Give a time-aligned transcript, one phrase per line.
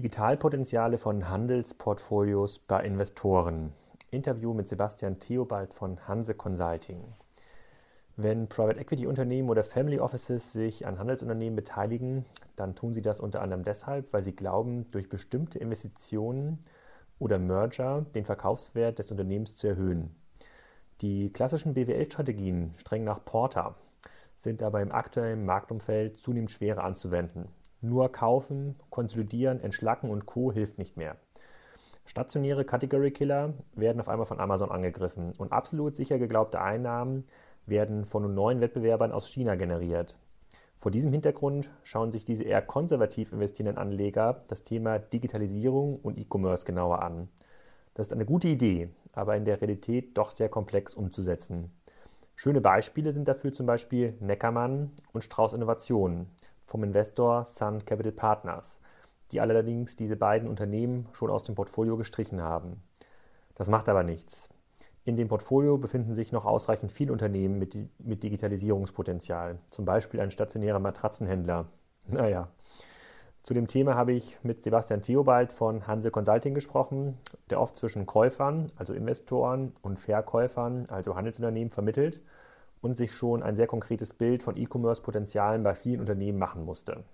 [0.00, 3.74] Digitalpotenziale von Handelsportfolios bei Investoren.
[4.10, 7.04] Interview mit Sebastian Theobald von Hanse Consulting.
[8.16, 12.24] Wenn Private Equity Unternehmen oder Family Offices sich an Handelsunternehmen beteiligen,
[12.56, 16.60] dann tun sie das unter anderem deshalb, weil sie glauben, durch bestimmte Investitionen
[17.18, 20.16] oder Merger den Verkaufswert des Unternehmens zu erhöhen.
[21.02, 23.74] Die klassischen BWL-Strategien, streng nach Porter,
[24.38, 27.48] sind aber im aktuellen Marktumfeld zunehmend schwerer anzuwenden.
[27.82, 30.52] Nur kaufen, konsolidieren, entschlacken und Co.
[30.52, 31.16] hilft nicht mehr.
[32.04, 37.24] Stationäre Category Killer werden auf einmal von Amazon angegriffen und absolut sicher geglaubte Einnahmen
[37.66, 40.18] werden von neuen Wettbewerbern aus China generiert.
[40.76, 46.64] Vor diesem Hintergrund schauen sich diese eher konservativ investierenden Anleger das Thema Digitalisierung und E-Commerce
[46.64, 47.28] genauer an.
[47.94, 51.70] Das ist eine gute Idee, aber in der Realität doch sehr komplex umzusetzen.
[52.34, 56.28] Schöne Beispiele sind dafür zum Beispiel Neckermann und Strauß Innovationen
[56.70, 58.80] vom Investor Sun Capital Partners,
[59.32, 62.80] die allerdings diese beiden Unternehmen schon aus dem Portfolio gestrichen haben.
[63.56, 64.48] Das macht aber nichts.
[65.04, 70.30] In dem Portfolio befinden sich noch ausreichend viele Unternehmen mit, mit Digitalisierungspotenzial, zum Beispiel ein
[70.30, 71.66] stationärer Matratzenhändler.
[72.06, 72.48] Naja.
[73.42, 77.18] Zu dem Thema habe ich mit Sebastian Theobald von Hanse Consulting gesprochen,
[77.50, 82.20] der oft zwischen Käufern, also Investoren, und Verkäufern, also Handelsunternehmen, vermittelt
[82.80, 87.04] und sich schon ein sehr konkretes Bild von E-Commerce-Potenzialen bei vielen Unternehmen machen musste.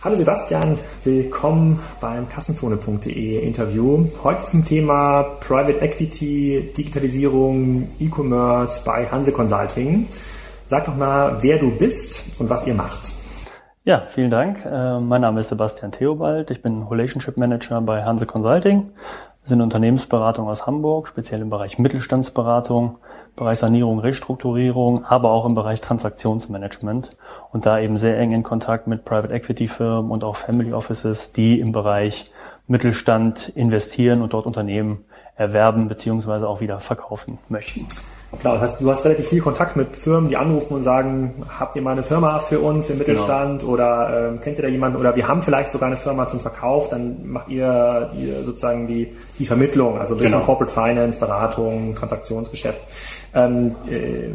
[0.00, 4.06] Hallo Sebastian, willkommen beim Kassenzone.de Interview.
[4.22, 10.06] Heute zum Thema Private Equity, Digitalisierung, E-Commerce bei Hanse Consulting.
[10.68, 13.12] Sag doch mal, wer du bist und was ihr macht.
[13.88, 14.66] Ja, vielen Dank.
[14.66, 16.50] Äh, mein Name ist Sebastian Theobald.
[16.50, 18.92] Ich bin Relationship Manager bei Hanse Consulting.
[19.48, 22.98] Sind Unternehmensberatung aus Hamburg, speziell im Bereich Mittelstandsberatung,
[23.34, 27.16] Bereich Sanierung, Restrukturierung, aber auch im Bereich Transaktionsmanagement
[27.50, 31.32] und da eben sehr eng in Kontakt mit Private Equity Firmen und auch Family Offices,
[31.32, 32.30] die im Bereich
[32.66, 37.86] Mittelstand investieren und dort Unternehmen erwerben beziehungsweise auch wieder verkaufen möchten.
[38.40, 41.74] Klar, das heißt, du hast relativ viel Kontakt mit Firmen, die anrufen und sagen, habt
[41.76, 43.08] ihr mal eine Firma für uns im genau.
[43.08, 43.72] Mittelstand genau.
[43.72, 46.90] oder äh, kennt ihr da jemanden oder wir haben vielleicht sogar eine Firma zum Verkauf,
[46.90, 50.44] dann macht ihr, ihr sozusagen die, die Vermittlung, also ein bisschen genau.
[50.44, 52.82] Corporate Finance, Beratung, Transaktionsgeschäft.
[53.34, 54.28] Ähm, äh,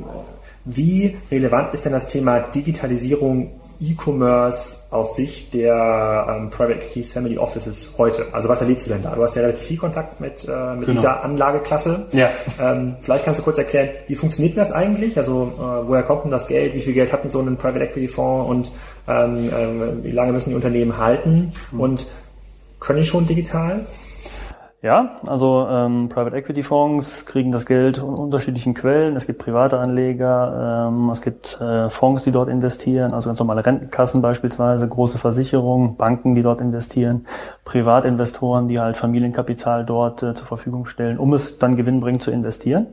[0.66, 3.52] wie relevant ist denn das Thema Digitalisierung
[3.84, 8.26] E-Commerce aus Sicht der ähm, Private Equities Family Offices heute?
[8.32, 9.16] Also was erlebst du denn da?
[9.16, 11.00] Du hast ja relativ viel Kontakt mit, äh, mit genau.
[11.02, 12.08] dieser Anlageklasse.
[12.12, 12.30] Ja.
[12.62, 15.18] Ähm, vielleicht kannst du kurz erklären, wie funktioniert das eigentlich?
[15.18, 16.74] Also äh, woher kommt denn das Geld?
[16.74, 18.72] Wie viel Geld hat denn so ein Private Equity Fonds und
[19.08, 21.52] ähm, äh, wie lange müssen die Unternehmen halten?
[21.72, 21.80] Mhm.
[21.80, 22.08] Und
[22.80, 23.82] können die schon digital?
[24.84, 29.16] Ja, also ähm, Private Equity Fonds kriegen das Geld in unterschiedlichen Quellen.
[29.16, 33.66] Es gibt private Anleger, ähm, es gibt äh, Fonds, die dort investieren, also ganz normale
[33.66, 37.26] Rentenkassen beispielsweise, große Versicherungen, Banken, die dort investieren,
[37.64, 42.88] Privatinvestoren, die halt Familienkapital dort äh, zur Verfügung stellen, um es dann gewinnbringend zu investieren.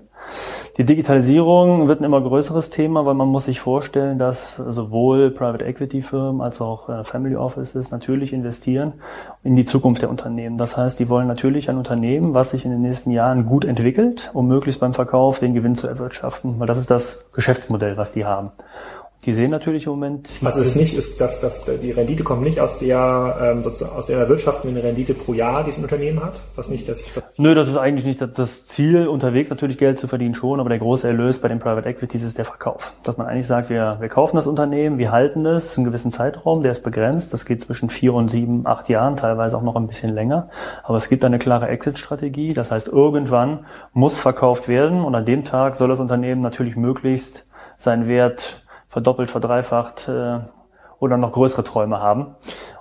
[0.76, 5.64] Die Digitalisierung wird ein immer größeres Thema, weil man muss sich vorstellen, dass sowohl Private
[5.64, 8.94] Equity Firmen als auch äh, Family Offices natürlich investieren
[9.42, 10.56] in die Zukunft der Unternehmen.
[10.56, 14.30] Das heißt, die wollen natürlich ein Unternehmen, was sich in den nächsten Jahren gut entwickelt,
[14.32, 18.24] um möglichst beim Verkauf den Gewinn zu erwirtschaften, weil das ist das Geschäftsmodell, was die
[18.24, 18.52] haben.
[19.26, 20.30] Die sehen natürlich im Moment.
[20.40, 24.06] Was es nicht ist, dass, dass die Rendite kommt nicht aus der ähm, sozusagen aus
[24.06, 26.40] der erwirtschaftenden Rendite pro Jahr, die ein Unternehmen hat.
[26.56, 27.44] Was nicht das, das Ziel.
[27.44, 30.78] Nö, das ist eigentlich nicht das Ziel, unterwegs natürlich Geld zu verdienen schon, aber der
[30.78, 32.94] große Erlös bei den Private Equities ist der Verkauf.
[33.02, 36.62] Dass man eigentlich sagt, wir, wir kaufen das Unternehmen, wir halten es einen gewissen Zeitraum,
[36.62, 37.34] der ist begrenzt.
[37.34, 40.48] Das geht zwischen vier und sieben, acht Jahren, teilweise auch noch ein bisschen länger.
[40.82, 42.54] Aber es gibt eine klare Exit-Strategie.
[42.54, 47.44] Das heißt, irgendwann muss verkauft werden und an dem Tag soll das Unternehmen natürlich möglichst
[47.76, 50.40] seinen Wert verdoppelt, verdreifacht äh,
[50.98, 52.34] oder noch größere Träume haben.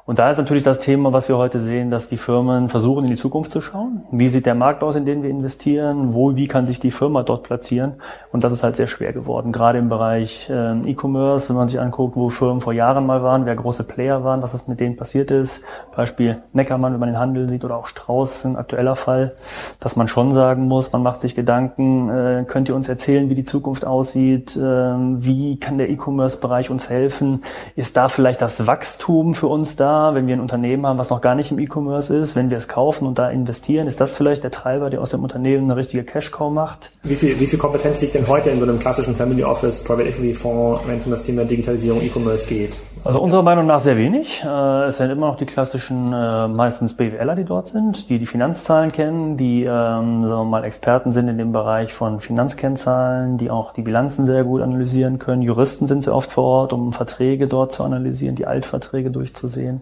[0.10, 3.12] Und da ist natürlich das Thema, was wir heute sehen, dass die Firmen versuchen, in
[3.12, 4.06] die Zukunft zu schauen.
[4.10, 6.16] Wie sieht der Markt aus, in den wir investieren?
[6.16, 7.94] Wo, wie kann sich die Firma dort platzieren?
[8.32, 9.52] Und das ist halt sehr schwer geworden.
[9.52, 13.46] Gerade im Bereich äh, E-Commerce, wenn man sich anguckt, wo Firmen vor Jahren mal waren,
[13.46, 15.64] wer große Player waren, was das mit denen passiert ist.
[15.96, 19.36] Beispiel Neckermann, wenn man den Handel sieht, oder auch Strauß, ein aktueller Fall,
[19.80, 23.36] dass man schon sagen muss, man macht sich Gedanken, äh, könnt ihr uns erzählen, wie
[23.36, 24.58] die Zukunft aussieht?
[24.58, 27.42] Äh, wie kann der E-Commerce-Bereich uns helfen?
[27.76, 29.99] Ist da vielleicht das Wachstum für uns da?
[30.00, 32.58] Thema, wenn wir ein Unternehmen haben, was noch gar nicht im E-Commerce ist, wenn wir
[32.58, 35.76] es kaufen und da investieren, ist das vielleicht der Treiber, der aus dem Unternehmen eine
[35.76, 36.92] richtige Cash-Cow macht?
[37.04, 40.10] Wie viel, wie viel Kompetenz liegt denn heute in so einem klassischen Family Office, Private
[40.10, 42.78] Equity Fonds, wenn es um das Thema Digitalisierung, E-Commerce geht?
[43.04, 44.44] Also unserer Meinung nach sehr wenig.
[44.44, 48.26] Äh, es sind immer noch die klassischen, äh, meistens BWLer, die dort sind, die die
[48.26, 53.50] Finanzzahlen kennen, die, ähm, sagen wir mal, Experten sind in dem Bereich von Finanzkennzahlen, die
[53.50, 55.42] auch die Bilanzen sehr gut analysieren können.
[55.42, 59.82] Juristen sind sehr oft vor Ort, um Verträge dort zu analysieren, die Altverträge durchzusehen.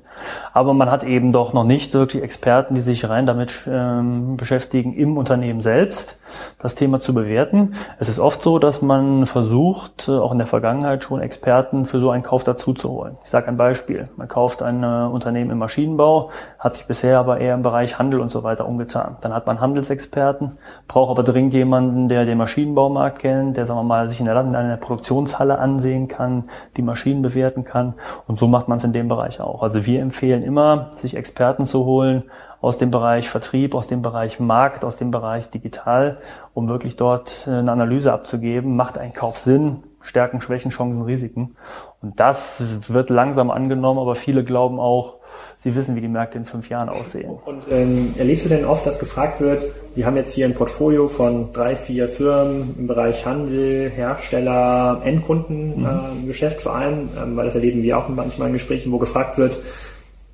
[0.54, 4.94] Aber man hat eben doch noch nicht wirklich Experten, die sich rein damit ähm, beschäftigen
[4.94, 6.19] im Unternehmen selbst,
[6.59, 7.74] das Thema zu bewerten.
[8.00, 12.00] Es ist oft so, dass man versucht, äh, auch in der Vergangenheit schon Experten für
[12.00, 13.18] so einen Kauf dazu zu holen.
[13.24, 14.09] Ich sage ein Beispiel.
[14.15, 18.19] Man kauft ein äh, Unternehmen im Maschinenbau, hat sich bisher aber eher im Bereich Handel
[18.19, 19.18] und so weiter umgetan.
[19.21, 20.57] Dann hat man Handelsexperten,
[20.88, 24.39] braucht aber dringend jemanden, der den Maschinenbaumarkt kennt, der, sagen wir mal, sich in der,
[24.42, 27.94] in einer Produktionshalle ansehen kann, die Maschinen bewerten kann.
[28.27, 29.63] Und so macht man es in dem Bereich auch.
[29.63, 32.24] Also wir empfehlen immer, sich Experten zu holen
[32.62, 36.19] aus dem Bereich Vertrieb, aus dem Bereich Markt, aus dem Bereich Digital,
[36.54, 38.75] um wirklich dort äh, eine Analyse abzugeben.
[38.75, 39.84] Macht ein Kauf Sinn?
[40.01, 41.55] Stärken, Schwächen, Chancen, Risiken.
[42.01, 45.17] Und das wird langsam angenommen, aber viele glauben auch,
[45.57, 47.31] sie wissen, wie die Märkte in fünf Jahren aussehen.
[47.45, 49.65] Und ähm, erlebst du denn oft, dass gefragt wird,
[49.95, 56.57] wir haben jetzt hier ein Portfolio von drei, vier Firmen im Bereich Handel, Hersteller, Endkundengeschäft
[56.57, 56.59] mhm.
[56.59, 59.57] äh, vor allem, ähm, weil das erleben wir auch manchmal in Gesprächen, wo gefragt wird,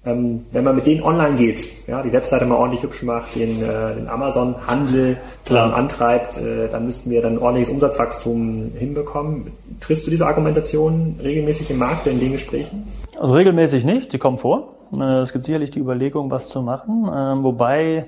[0.06, 3.62] ähm, wenn man mit denen online geht, ja, die Webseite mal ordentlich hübsch macht, den,
[3.64, 5.18] äh, den Amazon-Handel
[5.50, 9.52] ähm, antreibt, äh, dann müssten wir dann ordentliches Umsatzwachstum hinbekommen.
[9.80, 12.86] Triffst du diese Argumentation regelmäßig im Markt in den Gesprächen?
[13.18, 14.76] Also regelmäßig nicht, die kommen vor.
[14.98, 18.06] Äh, es gibt sicherlich die Überlegung, was zu machen, ähm, wobei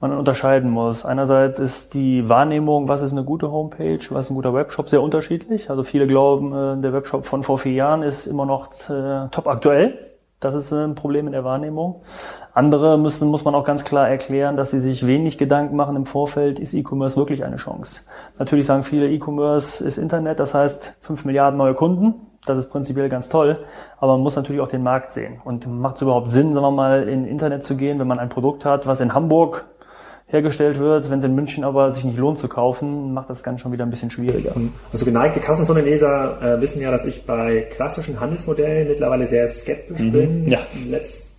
[0.00, 1.04] man unterscheiden muss.
[1.04, 5.00] Einerseits ist die Wahrnehmung, was ist eine gute Homepage, was ist ein guter Webshop, sehr
[5.00, 5.70] unterschiedlich.
[5.70, 9.46] Also viele glauben, äh, der Webshop von vor vier Jahren ist immer noch äh, top
[9.46, 10.15] aktuell.
[10.46, 12.02] Das ist ein Problem in der Wahrnehmung.
[12.54, 16.06] Andere müssen, muss man auch ganz klar erklären, dass sie sich wenig Gedanken machen im
[16.06, 18.02] Vorfeld, ist E-Commerce wirklich eine Chance?
[18.38, 22.14] Natürlich sagen viele, E-Commerce ist Internet, das heißt fünf Milliarden neue Kunden.
[22.46, 23.58] Das ist prinzipiell ganz toll,
[23.98, 25.40] aber man muss natürlich auch den Markt sehen.
[25.44, 28.28] Und macht es überhaupt Sinn, sagen wir mal, in Internet zu gehen, wenn man ein
[28.28, 29.64] Produkt hat, was in Hamburg
[30.26, 31.10] hergestellt wird.
[31.10, 33.84] Wenn es in München aber sich nicht lohnt zu kaufen, macht das Ganze schon wieder
[33.84, 34.52] ein bisschen schwieriger.
[34.92, 40.12] Also geneigte Kassenzone-Leser äh, wissen ja, dass ich bei klassischen Handelsmodellen mittlerweile sehr skeptisch mhm.
[40.12, 40.48] bin.
[40.48, 40.58] Ja.
[40.88, 41.36] Letzte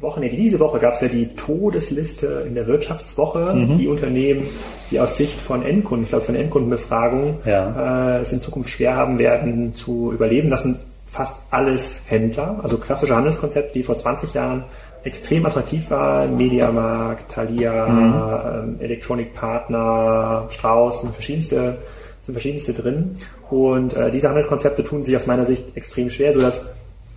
[0.00, 3.78] Woche, nee, diese Woche gab es ja die Todesliste in der Wirtschaftswoche, mhm.
[3.78, 4.46] die Unternehmen,
[4.90, 8.16] die aus Sicht von Endkunden, ich glaube, es von Endkundenbefragung, ja.
[8.16, 10.50] äh, es in Zukunft schwer haben werden zu überleben.
[10.50, 10.78] Das sind
[11.14, 14.64] fast alles Händler, also klassische Handelskonzepte, die vor 20 Jahren
[15.04, 16.26] extrem attraktiv war.
[16.26, 18.74] Mediamarkt, Thalia, mhm.
[18.74, 21.78] ähm, Electronic Partner, Strauß, sind verschiedenste,
[22.22, 23.14] sind verschiedenste drin.
[23.48, 26.68] Und äh, diese Handelskonzepte tun sich aus meiner Sicht extrem schwer, sodass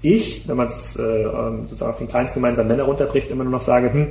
[0.04, 3.54] ich, wenn man es äh, ähm, sozusagen auf den kleinsten gemeinsamen Nenner runterbricht, immer nur
[3.54, 4.10] noch sage, hm,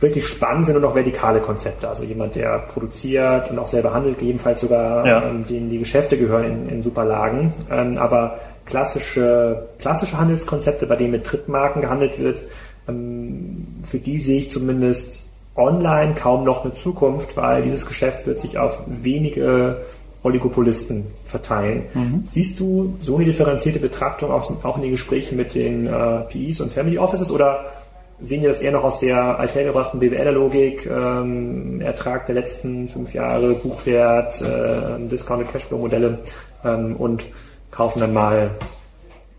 [0.00, 1.88] wirklich spannend sind nur noch vertikale Konzepte.
[1.88, 5.22] Also jemand, der produziert und auch selber handelt, gegebenenfalls sogar, ja.
[5.24, 7.52] ähm, denen die Geschäfte gehören in, in Superlagen.
[7.70, 12.44] Ähm, aber klassische, klassische Handelskonzepte, bei denen mit Drittmarken gehandelt wird,
[12.88, 15.22] ähm, für die sehe ich zumindest
[15.54, 19.78] online kaum noch eine Zukunft, weil dieses Geschäft wird sich auf wenige
[20.22, 21.84] Oligopolisten verteilen.
[21.94, 22.22] Mhm.
[22.24, 26.72] Siehst du so eine differenzierte Betrachtung auch in den Gesprächen mit den äh, PEs und
[26.72, 27.64] Family Offices oder
[28.18, 33.54] sehen wir das eher noch aus der althergebrachten BWL-Logik, ähm, Ertrag der letzten fünf Jahre,
[33.54, 36.18] Buchwert, äh, Discounted Cashflow-Modelle
[36.64, 37.26] ähm, und
[37.76, 38.50] kaufen dann mal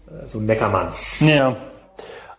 [0.08, 0.90] äh, so einen Neckermann?
[1.20, 1.56] Ja.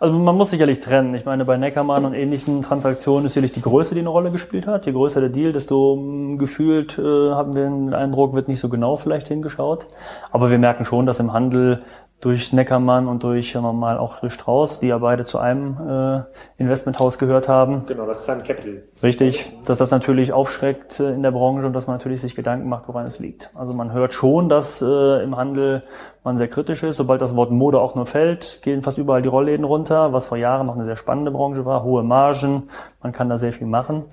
[0.01, 1.13] Also man muss sicherlich trennen.
[1.17, 4.69] Ich meine, bei Neckermann und ähnlichen Transaktionen ist sicherlich die Größe, die eine Rolle gespielt
[4.69, 4.87] hat.
[4.87, 8.69] Je größer der Deal, desto mm, gefühlt äh, haben wir den Eindruck, wird nicht so
[8.69, 9.89] genau vielleicht hingeschaut.
[10.31, 11.83] Aber wir merken schon, dass im Handel
[12.21, 16.21] durch Neckermann und durch, mal, auch durch Strauß, die ja beide zu einem äh,
[16.61, 17.87] Investmenthaus gehört haben.
[17.87, 18.83] Genau, das ist Sun Capital.
[19.03, 22.69] Richtig, dass das natürlich aufschreckt äh, in der Branche und dass man natürlich sich Gedanken
[22.69, 23.51] macht, woran es liegt.
[23.55, 25.83] Also man hört schon, dass äh, im Handel
[26.25, 26.97] man sehr kritisch ist.
[26.97, 30.39] Sobald das Wort Mode auch nur fällt, gehen fast überall die Rollläden runter, was vor
[30.39, 31.83] Jahren noch eine sehr spannende Branche war.
[31.83, 32.69] Hohe Margen,
[33.03, 34.05] man kann da sehr viel machen.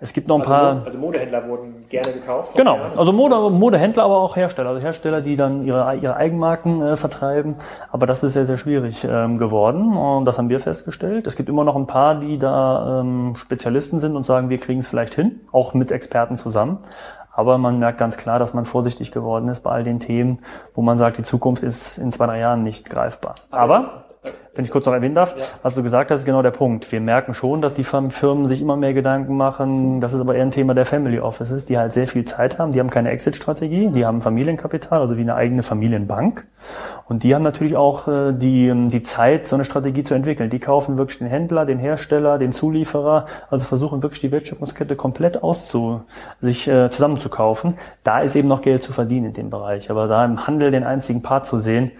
[0.00, 0.82] Es gibt noch ein also, paar.
[0.86, 2.56] Also Modehändler wurden gerne gekauft.
[2.56, 4.68] Genau, also Mode, Modehändler, aber auch Hersteller.
[4.70, 7.56] Also Hersteller, die dann ihre, ihre Eigenmarken äh, vertreiben.
[7.90, 9.96] Aber das ist sehr, sehr schwierig ähm, geworden.
[9.96, 11.26] Und das haben wir festgestellt.
[11.26, 14.80] Es gibt immer noch ein paar, die da ähm, Spezialisten sind und sagen, wir kriegen
[14.80, 16.78] es vielleicht hin, auch mit Experten zusammen.
[17.38, 20.40] Aber man merkt ganz klar, dass man vorsichtig geworden ist bei all den Themen,
[20.74, 23.36] wo man sagt, die Zukunft ist in zwei, drei Jahren nicht greifbar.
[23.52, 24.06] Aber,
[24.58, 25.44] wenn ich kurz noch erwähnen darf, ja.
[25.62, 26.90] was du gesagt hast, ist genau der Punkt.
[26.90, 30.00] Wir merken schon, dass die Firmen sich immer mehr Gedanken machen.
[30.00, 32.72] Das ist aber eher ein Thema der Family Offices, die halt sehr viel Zeit haben.
[32.72, 36.44] Die haben keine Exit-Strategie, die haben Familienkapital, also wie eine eigene Familienbank.
[37.06, 40.50] Und die haben natürlich auch äh, die, die Zeit, so eine Strategie zu entwickeln.
[40.50, 45.40] Die kaufen wirklich den Händler, den Hersteller, den Zulieferer, also versuchen wirklich die Wertschöpfungskette komplett
[45.40, 46.02] auszu,
[46.40, 47.78] sich äh, zusammenzukaufen.
[48.02, 49.88] Da ist eben noch Geld zu verdienen in dem Bereich.
[49.88, 51.92] Aber da im Handel den einzigen Part zu sehen,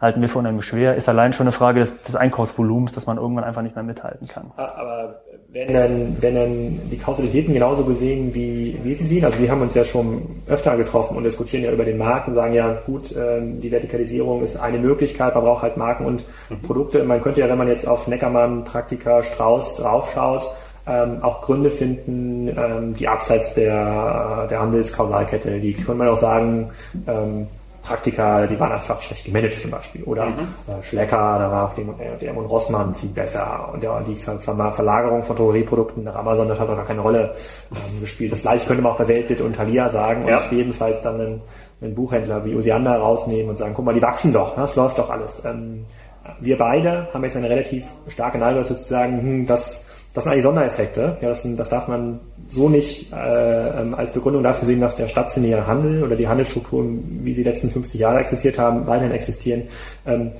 [0.00, 0.96] halten wir für unheimlich schwer.
[0.96, 4.26] Ist allein schon eine Frage des, des Einkaufsvolumens, dass man irgendwann einfach nicht mehr mithalten
[4.28, 4.50] kann.
[4.56, 5.20] Aber
[5.52, 9.62] wenn dann, wenn dann die Kausalitäten genauso gesehen, wie, wie Sie sehen, also wir haben
[9.62, 13.14] uns ja schon öfter getroffen und diskutieren ja über den Markt und sagen ja, gut,
[13.16, 16.62] ähm, die Vertikalisierung ist eine Möglichkeit, man braucht halt Marken und mhm.
[16.62, 17.02] Produkte.
[17.04, 20.48] Man könnte ja, wenn man jetzt auf Neckermann, Praktika, Strauß draufschaut,
[20.86, 25.84] ähm, auch Gründe finden, ähm, die abseits der, der Handelskausalkette liegt.
[25.84, 26.70] Könnte man auch sagen,
[27.06, 27.46] ähm,
[27.90, 30.04] Praktika, die waren einfach schlecht gemanagt zum Beispiel.
[30.04, 30.38] Oder mhm.
[30.68, 33.68] äh, Schlecker, da war auch DM und Rossmann viel besser.
[33.72, 37.00] Und ja, die Ver Ver Verlagerung von Drogerieprodukten nach Amazon, das hat auch gar keine
[37.00, 37.34] Rolle
[37.72, 38.30] ähm, gespielt.
[38.30, 40.36] Das gleiche könnte man auch bei Weltbit und Thalia sagen ja.
[40.36, 41.40] und jedenfalls dann einen,
[41.80, 44.62] einen Buchhändler wie Osiander rausnehmen und sagen, guck mal, die wachsen doch, ne?
[44.62, 45.44] das läuft doch alles.
[45.44, 45.84] Ähm,
[46.38, 50.32] wir beide haben jetzt eine relativ starke Neigung dazu zu sagen, hm, das, das sind
[50.32, 51.18] eigentlich Sondereffekte.
[51.20, 52.20] Ja, das, das darf man
[52.50, 57.20] so nicht äh, ähm, als Begründung dafür sehen, dass der stationäre Handel oder die Handelsstrukturen,
[57.22, 59.62] wie sie die letzten 50 Jahre existiert haben, weiterhin existieren.
[60.06, 60.32] Ähm,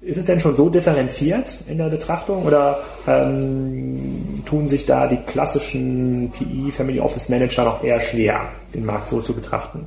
[0.00, 5.18] ist es denn schon so differenziert in der Betrachtung oder ähm, tun sich da die
[5.18, 9.86] klassischen PE, Family Office Manager noch eher schwer, den Markt so zu betrachten?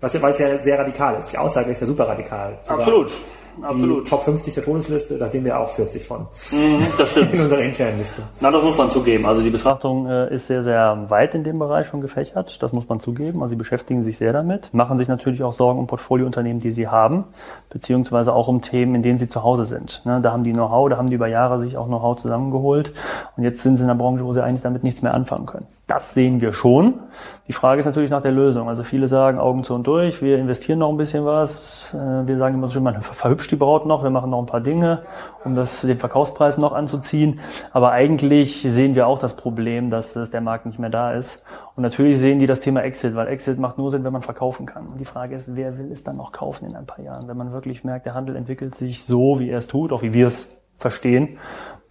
[0.00, 1.32] Was, weil es ja sehr radikal ist.
[1.32, 2.58] Die Aussage ist ja super radikal.
[2.66, 3.08] Absolut.
[3.08, 3.22] Sagen,
[3.60, 4.06] Absolut.
[4.06, 6.22] Die Top 50 der Todesliste, da sehen wir auch 40 von.
[6.50, 7.34] Mhm, das stimmt.
[7.34, 8.22] In unserer internen Liste.
[8.40, 9.26] Na, das muss man zugeben.
[9.26, 12.62] Also die Betrachtung äh, ist sehr, sehr weit in dem Bereich schon gefächert.
[12.62, 13.42] Das muss man zugeben.
[13.42, 16.88] Also sie beschäftigen sich sehr damit, machen sich natürlich auch Sorgen um Portfoliounternehmen, die sie
[16.88, 17.24] haben,
[17.70, 20.02] beziehungsweise auch um Themen, in denen sie zu Hause sind.
[20.04, 22.92] Ne, da haben die Know-how, da haben die über Jahre sich auch Know-how zusammengeholt.
[23.36, 25.66] Und jetzt sind sie in einer Branche, wo sie eigentlich damit nichts mehr anfangen können.
[25.86, 27.00] Das sehen wir schon.
[27.48, 28.68] Die Frage ist natürlich nach der Lösung.
[28.68, 31.92] Also viele sagen Augen zu und durch, wir investieren noch ein bisschen was.
[31.92, 34.46] Äh, wir sagen immer so schön, man verhübscht die Braut noch, wir machen noch ein
[34.46, 35.02] paar Dinge,
[35.44, 37.40] um das, den Verkaufspreis noch anzuziehen.
[37.72, 41.44] Aber eigentlich sehen wir auch das Problem, dass, dass der Markt nicht mehr da ist.
[41.76, 44.66] Und natürlich sehen die das Thema Exit, weil Exit macht nur Sinn, wenn man verkaufen
[44.66, 44.86] kann.
[44.86, 47.36] Und die Frage ist, wer will es dann noch kaufen in ein paar Jahren, wenn
[47.36, 50.26] man wirklich merkt, der Handel entwickelt sich so, wie er es tut, auch wie wir
[50.26, 51.38] es verstehen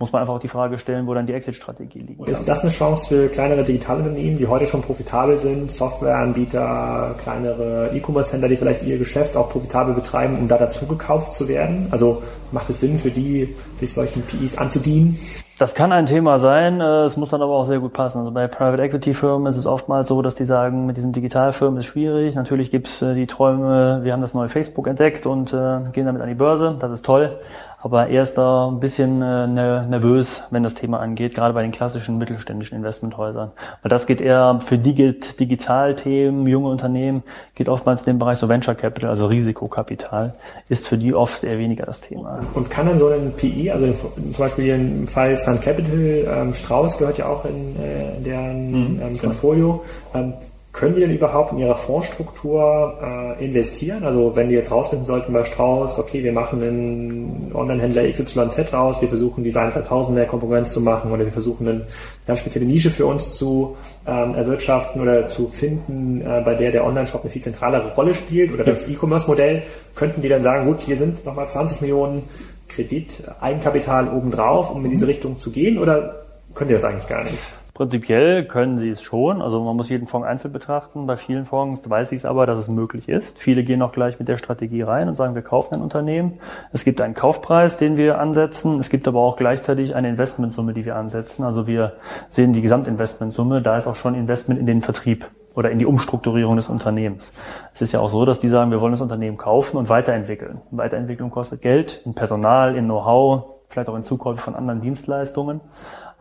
[0.01, 2.27] muss man einfach auch die Frage stellen, wo dann die Exit-Strategie liegt.
[2.27, 8.50] Ist das eine Chance für kleinere Digitalunternehmen, die heute schon profitabel sind, Softwareanbieter, kleinere E-Commerce-Händler,
[8.50, 11.88] die vielleicht ihr Geschäft auch profitabel betreiben, um da dazu gekauft zu werden?
[11.91, 15.19] Also macht es Sinn für die, sich solchen PIs anzudienen?
[15.62, 18.17] Das kann ein Thema sein, äh, es muss dann aber auch sehr gut passen.
[18.17, 21.77] Also bei Private Equity Firmen ist es oftmals so, dass die sagen, mit diesen Digitalfirmen
[21.77, 22.33] ist schwierig.
[22.33, 26.24] Natürlich gibt's äh, die Träume, wir haben das neue Facebook entdeckt und äh, gehen damit
[26.24, 27.38] an die Börse, das ist toll.
[27.81, 31.63] Aber er ist da ein bisschen äh, ne, nervös, wenn das Thema angeht, gerade bei
[31.63, 33.51] den klassischen mittelständischen Investmenthäusern.
[33.81, 37.23] Weil das geht eher, für die gilt Digitalthemen, junge Unternehmen,
[37.55, 40.35] geht oftmals in den Bereich so Venture Capital, also Risikokapital,
[40.69, 42.39] ist für die oft eher weniger das Thema.
[42.53, 46.53] Und kann dann so ein PI, also zum Beispiel hier im Fall Sun Capital, ähm,
[46.53, 49.83] Strauß gehört ja auch in, äh, deren mhm, ähm, Portfolio,
[50.13, 50.33] ähm,
[50.73, 52.97] können die denn überhaupt in ihrer Fondsstruktur
[53.37, 54.05] äh, investieren?
[54.05, 59.01] Also wenn die jetzt rausfinden sollten bei Strauß, okay, wir machen einen Online-Händler XYZ raus,
[59.01, 61.81] wir versuchen die 3000 der Konkurrenz zu machen oder wir versuchen eine
[62.25, 63.75] ganz spezielle Nische für uns zu
[64.07, 68.53] ähm, erwirtschaften oder zu finden, äh, bei der der Online-Shop eine viel zentralere Rolle spielt
[68.53, 69.63] oder das E-Commerce-Modell,
[69.95, 72.23] könnten die dann sagen, gut, hier sind nochmal 20 Millionen
[72.69, 76.23] Kredit, Eigenkapital obendrauf, um in diese Richtung zu gehen oder
[76.55, 77.37] können die das eigentlich gar nicht?
[77.81, 79.41] Prinzipiell können sie es schon.
[79.41, 81.07] Also man muss jeden Fonds einzeln betrachten.
[81.07, 83.39] Bei vielen Fonds weiß ich es aber, dass es möglich ist.
[83.39, 86.38] Viele gehen auch gleich mit der Strategie rein und sagen, wir kaufen ein Unternehmen.
[86.71, 88.77] Es gibt einen Kaufpreis, den wir ansetzen.
[88.77, 91.43] Es gibt aber auch gleichzeitig eine Investmentsumme, die wir ansetzen.
[91.43, 91.93] Also wir
[92.29, 93.63] sehen die Gesamtinvestmentsumme.
[93.63, 97.33] Da ist auch schon Investment in den Vertrieb oder in die Umstrukturierung des Unternehmens.
[97.73, 100.61] Es ist ja auch so, dass die sagen, wir wollen das Unternehmen kaufen und weiterentwickeln.
[100.69, 105.61] Weiterentwicklung kostet Geld, in Personal, in Know-how, vielleicht auch in Zukäufe von anderen Dienstleistungen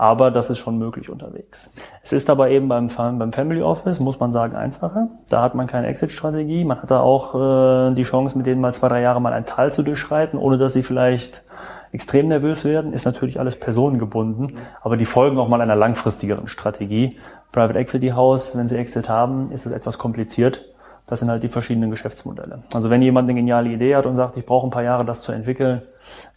[0.01, 1.75] aber das ist schon möglich unterwegs.
[2.03, 5.09] Es ist aber eben beim, beim Family Office, muss man sagen, einfacher.
[5.29, 6.65] Da hat man keine Exit-Strategie.
[6.65, 9.45] Man hat da auch äh, die Chance, mit denen mal zwei, drei Jahre mal ein
[9.45, 11.43] Tal zu durchschreiten, ohne dass sie vielleicht
[11.93, 12.95] extrem nervös werden.
[12.95, 17.19] Ist natürlich alles personengebunden, aber die folgen auch mal einer langfristigeren Strategie.
[17.53, 20.65] Private Equity House, wenn sie Exit haben, ist es etwas kompliziert.
[21.09, 22.63] Das sind halt die verschiedenen Geschäftsmodelle.
[22.73, 25.21] Also wenn jemand eine geniale Idee hat und sagt, ich brauche ein paar Jahre, das
[25.21, 25.83] zu entwickeln,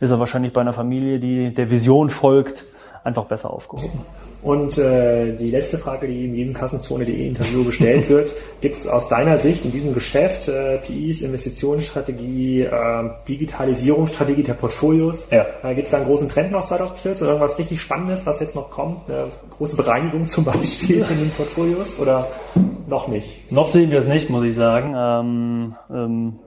[0.02, 2.66] ist er wahrscheinlich bei einer Familie, die der Vision folgt,
[3.04, 4.00] einfach besser aufgehoben.
[4.42, 9.08] Und äh, die letzte Frage, die in jedem Kassenzone.de Interview gestellt wird, gibt es aus
[9.08, 15.28] deiner Sicht in diesem Geschäft äh, PIs, Investitionsstrategie, äh, Digitalisierungsstrategie der Portfolios?
[15.32, 15.46] Ja.
[15.64, 18.56] Äh, gibt es da einen großen Trend noch 2014 oder irgendwas richtig Spannendes, was jetzt
[18.56, 19.10] noch kommt?
[19.10, 22.28] Eine große Bereinigung zum Beispiel in den Portfolios oder
[22.88, 23.50] noch nicht?
[23.50, 24.94] Noch sehen wir es nicht, muss ich sagen.
[24.94, 26.40] Ähm, ähm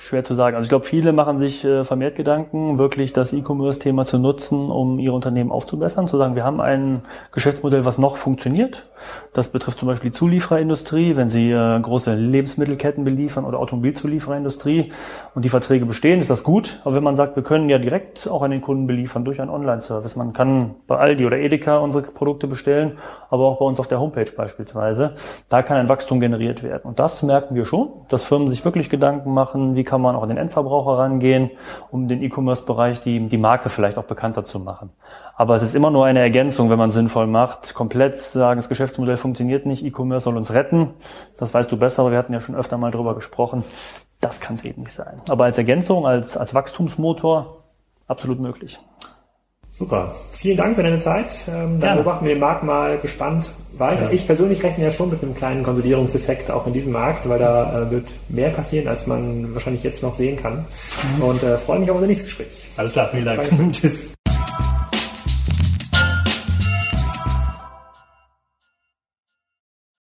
[0.00, 0.56] schwer zu sagen.
[0.56, 4.98] Also ich glaube, viele machen sich äh, vermehrt Gedanken, wirklich das E-Commerce-Thema zu nutzen, um
[4.98, 8.88] ihr Unternehmen aufzubessern, zu sagen, wir haben ein Geschäftsmodell, was noch funktioniert.
[9.32, 14.92] Das betrifft zum Beispiel die Zuliefererindustrie, wenn sie äh, große Lebensmittelketten beliefern oder Automobilzuliefererindustrie
[15.34, 16.80] und die Verträge bestehen, ist das gut.
[16.84, 19.50] Aber wenn man sagt, wir können ja direkt auch an den Kunden beliefern durch einen
[19.50, 20.16] Online-Service.
[20.16, 22.98] Man kann bei Aldi oder Edeka unsere Produkte bestellen,
[23.30, 25.14] aber auch bei uns auf der Homepage beispielsweise.
[25.48, 26.82] Da kann ein Wachstum generiert werden.
[26.84, 30.22] Und das merken wir schon, dass Firmen sich wirklich Gedanken machen, wie kann man auch
[30.22, 31.50] an den Endverbraucher rangehen,
[31.90, 34.90] um den E-Commerce-Bereich die, die Marke vielleicht auch bekannter zu machen.
[35.36, 37.74] Aber es ist immer nur eine Ergänzung, wenn man sinnvoll macht.
[37.74, 40.90] Komplett sagen, das Geschäftsmodell funktioniert nicht, E-Commerce soll uns retten.
[41.36, 43.64] Das weißt du besser, wir hatten ja schon öfter mal drüber gesprochen.
[44.20, 45.20] Das kann es eben nicht sein.
[45.28, 47.64] Aber als Ergänzung, als, als Wachstumsmotor
[48.06, 48.78] absolut möglich.
[49.78, 50.14] Super.
[50.32, 51.34] Vielen Dank für deine Zeit.
[51.48, 54.04] Ähm, dann beobachten wir den Markt mal gespannt weiter.
[54.04, 54.10] Ja.
[54.12, 57.82] Ich persönlich rechne ja schon mit einem kleinen Konsolidierungseffekt auch in diesem Markt, weil da
[57.82, 60.64] äh, wird mehr passieren, als man wahrscheinlich jetzt noch sehen kann.
[61.16, 61.22] Mhm.
[61.22, 62.70] Und äh, freue mich auf unser nächstes Gespräch.
[62.76, 63.40] Alles klar, vielen Dank.
[63.72, 64.14] Tschüss.